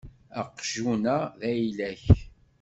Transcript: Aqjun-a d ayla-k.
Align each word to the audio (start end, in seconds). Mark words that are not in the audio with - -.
Aqjun-a 0.41 1.17
d 1.39 1.41
ayla-k. 1.49 2.03